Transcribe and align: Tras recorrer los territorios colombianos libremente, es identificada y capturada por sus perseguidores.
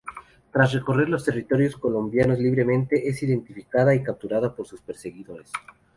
Tras 0.51 0.73
recorrer 0.73 1.09
los 1.09 1.25
territorios 1.25 1.77
colombianos 1.77 2.39
libremente, 2.39 3.07
es 3.07 3.21
identificada 3.21 3.93
y 3.93 4.01
capturada 4.01 4.55
por 4.55 4.65
sus 4.65 4.81
perseguidores. 4.81 5.51